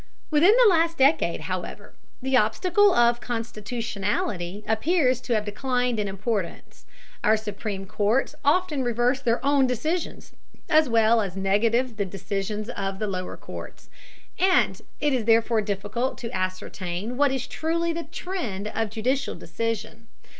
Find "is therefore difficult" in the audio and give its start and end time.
15.13-16.17